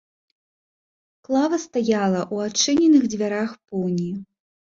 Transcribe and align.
Клава 1.25 1.59
стаяла 1.65 2.21
ў 2.33 2.35
адчыненых 2.51 3.03
дзвярах 3.13 3.49
пуні. 3.67 4.09